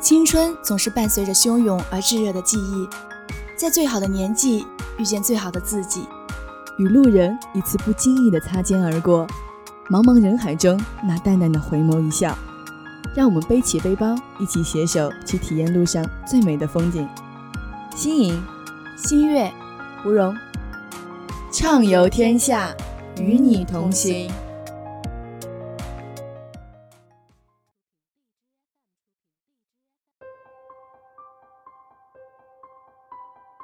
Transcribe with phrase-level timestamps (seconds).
[0.00, 2.88] 青春总是伴随着汹涌而炙热的记忆，
[3.54, 6.06] 在最好的年纪遇见最好的自己，
[6.78, 9.26] 与路人一次不经意的擦肩而过，
[9.90, 12.34] 茫茫人海中那淡淡的回眸一笑，
[13.14, 17.06] 让我们背起背包，一起携手去体验路上最美的风景。
[17.94, 18.42] 新颖、
[18.96, 19.52] 新月、
[20.02, 20.34] 芙蓉，
[21.52, 22.74] 畅游天下，
[23.18, 24.30] 与你同行。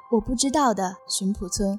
[0.09, 1.77] 我不知道的寻浦村，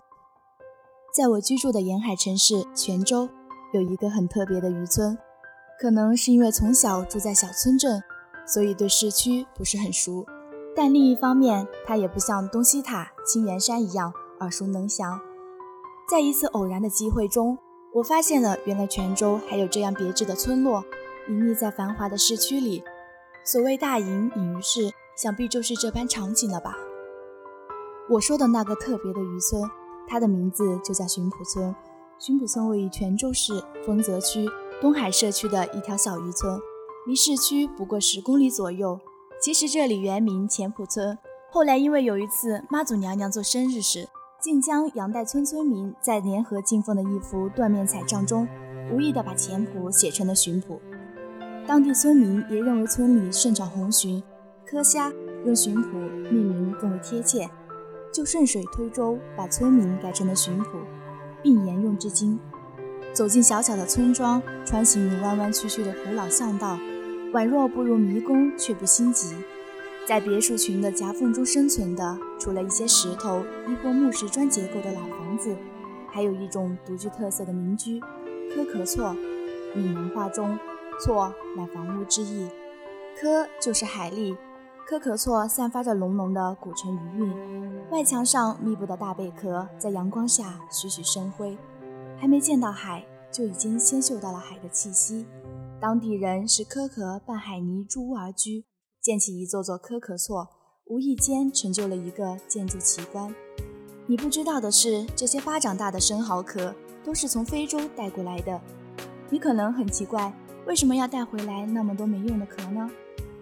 [1.16, 3.26] 在我居住的沿海城市泉州，
[3.72, 5.16] 有一个很特别的渔村。
[5.80, 8.02] 可能是因为从小住在小村镇，
[8.46, 10.26] 所以对市区不是很熟。
[10.76, 15.18] 但另一方面，它也不像东西塔、青源山一样耳熟能详。
[16.10, 17.56] 在一次偶然的机会中，
[17.94, 20.84] 我发现了原来泉州还有这样别致的村落，
[21.30, 22.84] 隐匿在繁华的市区里。
[23.42, 26.76] 所谓大隐隐于市，想必就是这般场景了吧。
[28.10, 29.62] 我说的那个特别的渔村，
[30.06, 31.74] 它的名字就叫寻浦村。
[32.18, 34.48] 寻浦村位于泉州市丰泽区
[34.80, 36.58] 东海社区的一条小渔村，
[37.06, 38.98] 离市区不过十公里左右。
[39.38, 41.18] 其实这里原名前浦村，
[41.50, 44.08] 后来因为有一次妈祖娘娘做生日时，
[44.40, 48.48] 晋江杨代村村民在联合进奉的一幅缎面彩帐中，
[48.90, 50.80] 无意的把前浦写成了寻浦。
[51.66, 54.22] 当地村民也认为村里盛产红鲟、
[54.66, 55.12] 科虾，
[55.44, 55.98] 用寻浦
[56.30, 57.46] 命名更为贴切。
[58.18, 60.78] 就顺水推舟，把村名改成了寻浦，
[61.40, 62.36] 并沿用至今。
[63.12, 66.76] 走进小小的村庄，穿行于弯弯曲曲的古老巷道，
[67.32, 69.36] 宛若步入迷宫，却不心急。
[70.04, 75.54] 在别墅群的夹缝中生存的，除了一些石头亦或木石砖结构的老房子，
[76.10, 78.00] 还有一种独具特色的民居——
[78.52, 79.14] 科壳厝。
[79.76, 80.58] 闽南话中
[81.06, 82.48] ，“厝”乃房屋之意
[83.22, 84.36] ，“科”就是海蛎。
[84.88, 91.58] 科壳厝散发着浓浓的古城余韵，外墙上密布的大贝壳在阳光下栩栩生辉。
[92.16, 95.26] 还没见到海，就已经先嗅到了海的气息。
[95.78, 98.64] 当地人是壳壳拌海泥筑屋而居，
[99.02, 100.48] 建起一座座科壳厝，
[100.86, 103.34] 无意间成就了一个建筑奇观。
[104.06, 106.74] 你不知道的是，这些巴掌大的生蚝壳
[107.04, 108.58] 都是从非洲带过来的。
[109.28, 110.32] 你可能很奇怪，
[110.66, 112.90] 为什么要带回来那么多没用的壳呢？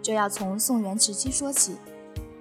[0.07, 1.75] 这要从宋元时期说起。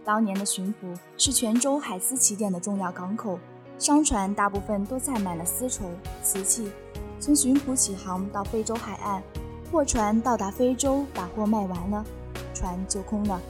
[0.03, 3.39] 当年的巡抚是泉州海丝起点的重要港口，
[3.79, 5.85] 商船大部分都载满了丝绸、
[6.21, 6.71] 瓷器。
[7.19, 9.23] 从巡抚起航到非洲海岸，
[9.71, 12.05] 货船到达非洲，把货卖完了，
[12.53, 13.41] 船就空了。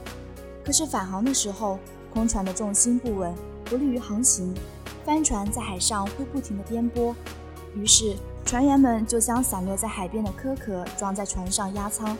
[0.64, 1.78] 可是返航的时候，
[2.10, 3.34] 空船的重心不稳，
[3.66, 4.54] 不利于航行，
[5.04, 7.14] 帆船在海上会不停地颠簸。
[7.74, 8.16] 于是
[8.46, 12.16] 船员们就将散落在海边的壳壳装在船上压舱。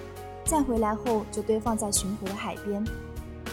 [0.47, 2.83] 再回来后，就堆放在巡捕的海边。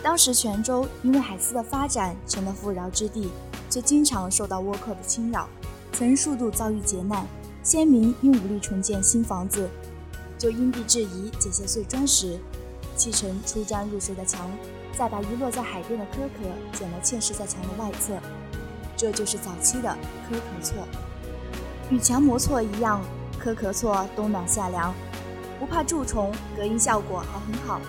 [0.03, 3.31] 当时泉州因为海丝的发展成了富饶之地，
[3.67, 5.49] 却经常受到倭寇的侵扰，
[5.91, 7.25] 曾数度遭遇劫难。
[7.63, 9.69] 先民因无力重建新房子，
[10.37, 12.37] 就因地制宜捡些碎砖石，
[12.95, 14.51] 砌成出砖入水的墙，
[14.95, 18.13] 再把遗落在海边的壳壳剪了嵌饰在墙的外侧。
[18.95, 19.97] 这就是早期的
[20.29, 20.75] 壳壳厝。
[21.89, 23.01] 与墙模错一样，
[23.39, 24.93] 壳壳厝冬暖夏凉。
[25.63, 27.79] 不怕蛀虫，隔音效果还很好。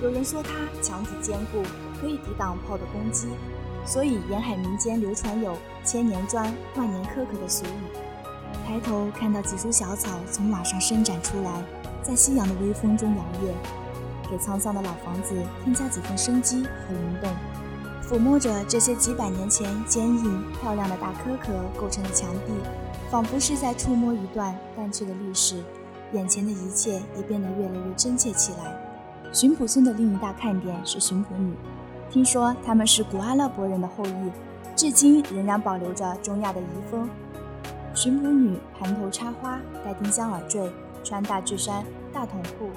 [0.00, 0.50] 有人说它
[0.80, 1.64] 墙体坚固，
[2.00, 3.26] 可以抵挡炮的攻击，
[3.84, 6.44] 所以沿海民间流传有“千年砖，
[6.76, 7.98] 万年苛刻”的俗语。
[8.64, 11.60] 抬头看到几株小草从瓦上伸展出来，
[12.04, 15.34] 在夕阳的微风中摇曳，给沧桑的老房子
[15.64, 17.28] 添加几分生机和灵动。
[18.08, 22.52] 抚摸着这些几百年前坚硬漂亮的大壳壳构成的墙壁，
[23.10, 25.64] 仿佛是在触摸一段淡去的历史。
[26.14, 28.74] 眼前的一切也变得越来越真切起来。
[29.32, 31.54] 寻浦村的另一大看点是寻浦女，
[32.08, 34.30] 听说他们是古阿拉伯人的后裔，
[34.76, 37.10] 至今仍然保留着中亚的遗风。
[37.94, 40.70] 寻浦女盘头插花，戴丁香耳坠，
[41.02, 42.70] 穿大巨衫、大筒裤。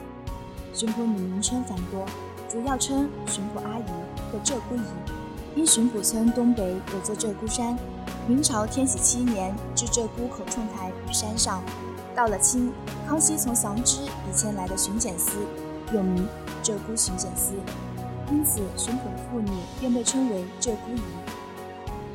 [0.74, 2.06] 寻浦女名称繁多，
[2.50, 3.83] 主要称寻浦阿姨
[4.31, 7.78] 或鹧鸪姨，因寻浦村东北有座鹧鸪山，
[8.28, 11.62] 明朝天禧七年置鹧鸪口冲台于山上。
[12.18, 12.74] 到了清，
[13.08, 15.38] 康熙从祥芝移迁来的巡检司，
[15.94, 16.28] 又名
[16.64, 17.54] 鹧鸪巡检司，
[18.31, 21.02] 因此巡捕妇女便被称为鹧鸪姨。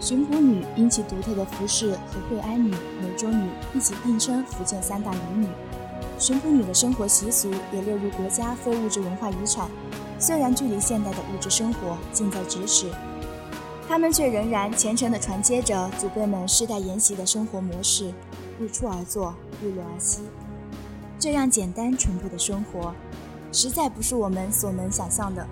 [0.00, 5.46] 巡捕女因其独特的服饰和惠安女、梅州女一起并称福建三大美女。
[6.18, 9.70] 巡捕女的生活习俗也列入国家非物质文化遗产，
[10.18, 12.90] 虽然距离现代的物质生活近在咫尺，
[13.88, 18.12] 她们却仍然虔诚地传接着祖辈们世代沿袭的生活模式。
[18.60, 20.22] 日出而作，日落而息，
[21.18, 22.94] 这样简单淳朴的生活，
[23.52, 25.46] 实在不是我们所能想象的。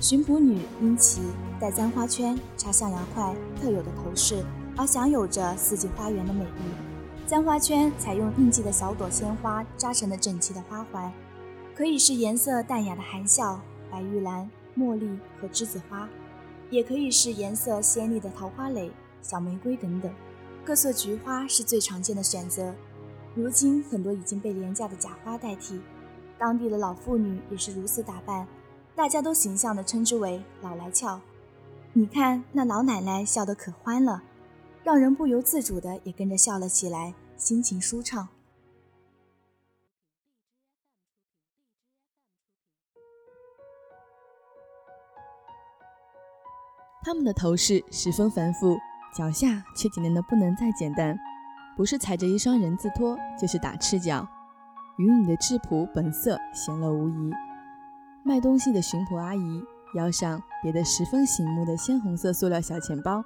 [0.00, 1.22] 巡捕女因其
[1.58, 4.44] 戴簪花圈、插向阳块特有的头饰，
[4.76, 7.26] 而享有着四季花园的美誉。
[7.26, 11.12] 簪花圈采用应季的小朵鲜花扎成的整齐的花环，
[11.74, 13.60] 可以是颜色淡雅的含笑、
[13.90, 14.48] 白玉兰、
[14.78, 16.08] 茉莉和栀子花，
[16.70, 18.92] 也可以是颜色鲜丽的桃花蕾、
[19.22, 20.12] 小玫瑰等等。
[20.66, 22.74] 各色菊花是最常见的选择，
[23.36, 25.80] 如今很多已经被廉价的假花代替。
[26.36, 28.48] 当地的老妇女也是如此打扮。
[28.96, 31.20] 大家都形象地称之为“老来俏”。
[31.94, 34.24] 你看那老奶奶笑得可欢了，
[34.82, 38.26] 让人不由自主地也跟着笑了起来，心情舒畅。
[47.02, 48.76] 他们的头饰十分繁复，
[49.16, 51.18] 脚下却简单的不能再简单，
[51.74, 54.28] 不是踩着一双人字拖，就是打赤脚，
[54.98, 57.32] 与你的质朴本色显露无疑。
[58.22, 59.64] 卖东西的巡捕阿姨
[59.94, 63.24] 腰上别着十分醒目的鲜红色塑料小钱包，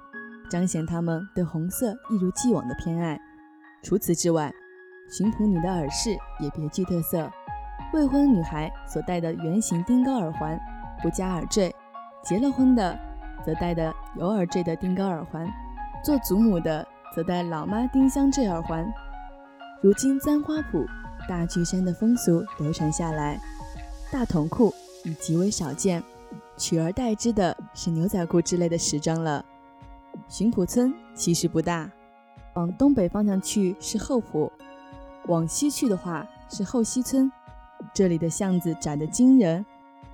[0.49, 3.19] 彰显他们对红色一如既往的偏爱。
[3.83, 4.49] 除此之外，
[5.09, 7.29] 巡捕女的耳饰也别具特色。
[7.93, 10.57] 未婚女孩所戴的圆形钉高耳环
[11.01, 11.75] 不加耳坠，
[12.23, 12.97] 结了婚的
[13.43, 15.45] 则戴的有耳坠的钉高耳环，
[16.03, 18.85] 做祖母的则戴老妈丁香坠耳环。
[19.81, 20.85] 如今簪花铺、
[21.27, 23.39] 大巨山的风俗流传下来，
[24.11, 24.73] 大筒裤。
[25.03, 26.03] 已极为少见，
[26.57, 29.43] 取而代之的是牛仔裤之类的时装了。
[30.27, 31.89] 巡捕村其实不大，
[32.53, 34.51] 往东北方向去是后埔，
[35.25, 37.31] 往西去的话是后溪村。
[37.95, 39.65] 这里的巷子窄得惊人，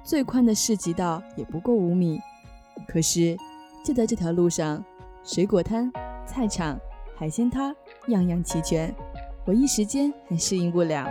[0.03, 2.17] 最宽的市集道也不过五米。
[2.87, 3.35] 可是
[3.83, 4.81] 就在这条路上，
[5.27, 5.91] 水果摊、
[6.25, 6.79] 菜场、
[7.17, 7.75] 海鲜摊
[8.07, 8.95] 样样齐全，
[9.43, 11.05] 我一时间还适应不了，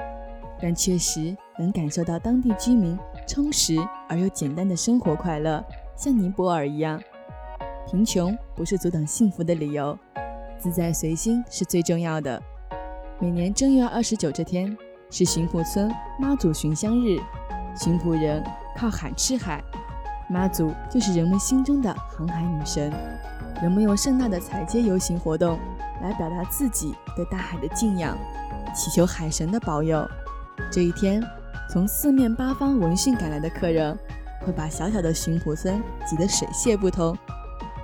[0.58, 2.98] 但确实能感受到当地居民。
[3.28, 3.76] 充实
[4.08, 5.62] 而又简单的生活快乐，
[5.94, 6.98] 像尼泊尔一样。
[7.86, 9.96] 贫穷不是阻挡幸福的理由，
[10.58, 12.42] 自在随心是最重要的。
[13.18, 14.74] 每年正月二十九这天
[15.10, 17.18] 是巡抚村妈祖巡香日，
[17.78, 18.42] 巡抚人
[18.74, 19.62] 靠海吃海，
[20.30, 22.90] 妈祖就是人们心中的航海女神。
[23.62, 25.58] 人们用盛大的彩街游行活动
[26.02, 28.16] 来表达自己对大海的敬仰，
[28.74, 30.06] 祈求海神的保佑。
[30.70, 31.22] 这一天。
[31.68, 33.98] 从四面八方闻讯赶来的客人，
[34.42, 37.18] 会把小小的巡捕村挤得水泄不通。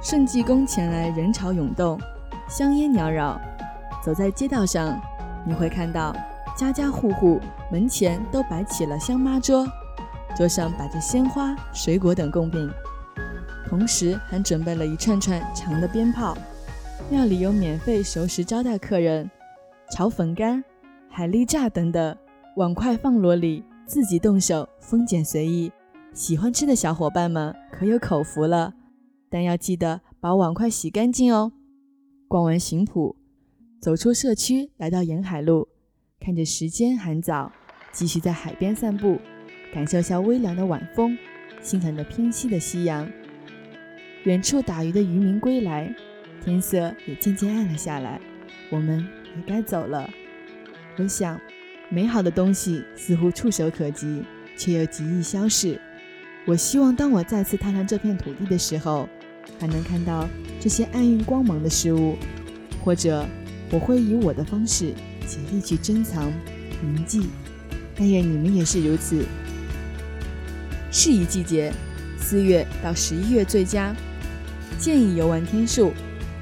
[0.00, 2.00] 圣济公前来，人潮涌动，
[2.48, 3.40] 香烟缭绕。
[4.00, 4.96] 走在街道上，
[5.44, 6.14] 你会看到
[6.56, 7.40] 家家户户
[7.72, 9.66] 门前都摆起了香妈桌，
[10.36, 12.70] 桌上摆着鲜花、水果等贡品，
[13.72, 16.36] 同时还准备了一串串长的鞭炮。
[17.10, 19.30] 庙里有免费熟食招待客人，
[19.90, 20.62] 炒粉干、
[21.08, 22.14] 海蛎炸等等，
[22.56, 23.64] 碗筷放箩里。
[23.86, 25.72] 自己动手，丰俭随意，
[26.12, 28.74] 喜欢吃的小伙伴们可有口福了。
[29.30, 31.52] 但要记得把碗筷洗干净哦。
[32.28, 33.16] 逛完巡浦，
[33.80, 35.66] 走出社区，来到沿海路，
[36.20, 37.50] 看着时间还早，
[37.90, 39.18] 继续在海边散步，
[39.72, 41.16] 感受下微凉的晚风，
[41.62, 43.10] 欣赏着偏西的夕阳。
[44.24, 45.94] 远处打鱼的渔民归来，
[46.44, 48.20] 天色也渐渐暗了下来，
[48.70, 50.08] 我们也该走了。
[50.96, 51.40] 我想。
[51.94, 54.22] 美好的东西似乎触手可及，
[54.56, 55.78] 却又极易消逝。
[56.46, 59.06] 我希望，当我再次踏上这片土地的时候，
[59.60, 60.26] 还能看到
[60.58, 62.16] 这些暗蕴光芒的事物，
[62.82, 63.28] 或者
[63.70, 64.94] 我会以我的方式
[65.26, 66.32] 竭力去珍藏、
[66.82, 67.28] 铭记。
[67.94, 69.26] 但愿你们也是如此。
[70.90, 71.70] 适宜季节，
[72.16, 73.94] 四月到十一月最佳。
[74.82, 75.92] 建议游玩天数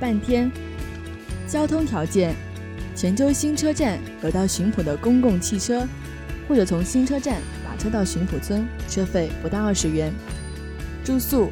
[0.01, 0.51] 半天。
[1.47, 2.35] 交通条件。
[2.97, 5.87] 泉州新车站有到巡捕的公共汽车，
[6.49, 10.13] 或者从新车站打车到巡捕村，车费不到二十元。
[11.05, 11.51] 住宿，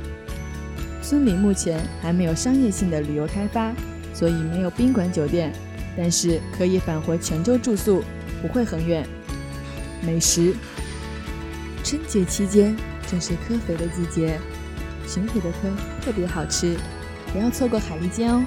[1.02, 3.72] 村里目前还没有商业性的旅游开发，
[4.12, 5.52] 所以没有宾馆酒店，
[5.96, 8.02] 但是可以返回泉州住宿，
[8.42, 9.06] 不会很远。
[10.02, 10.54] 美食，
[11.84, 12.76] 春节期间
[13.10, 14.38] 正是科肥的季节，
[15.08, 16.76] 巡捕的坑特别好吃，
[17.32, 18.44] 不要错过海蛎煎哦。